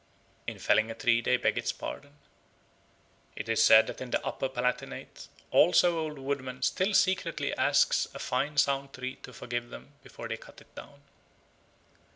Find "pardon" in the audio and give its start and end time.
1.71-2.15